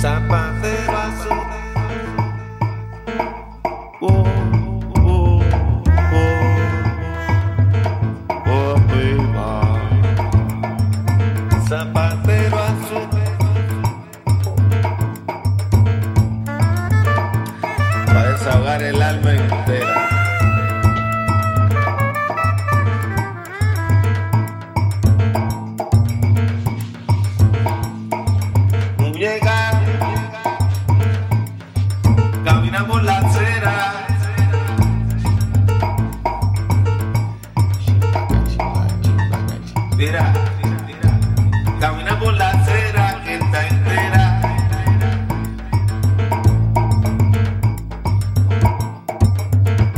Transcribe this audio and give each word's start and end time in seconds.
Zapatero 0.00 0.49
llamo 32.80 32.98
Lancera. 33.00 34.06
Mira, 39.96 40.32
camina 41.78 42.18
por 42.18 42.32
la 42.34 42.50
acera 42.50 43.20
que 43.24 43.34
está 43.34 43.66
entera. 43.68 44.40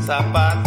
Zapato. 0.00 0.65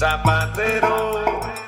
zapatero. 0.00 1.59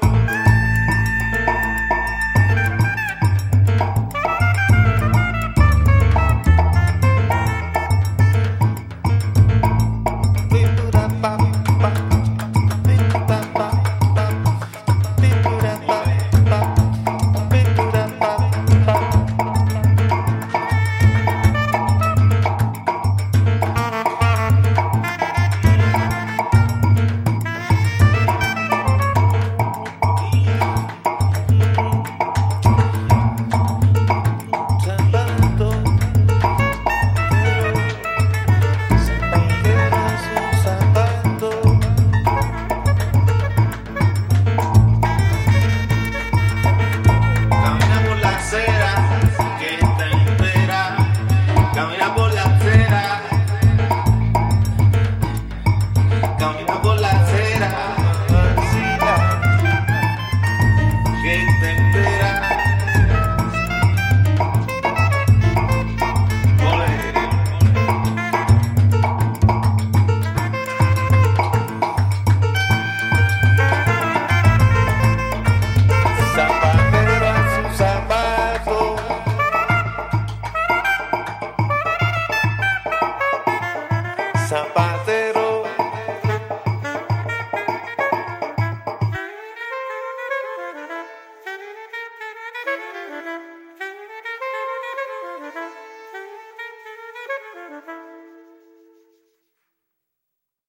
esa 84.52 84.64
paz. 84.74 84.91